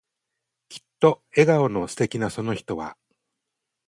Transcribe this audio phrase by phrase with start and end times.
[0.67, 2.97] きっと笑顔の素敵なその人は、